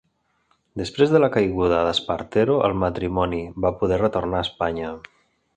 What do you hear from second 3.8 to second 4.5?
poder retornar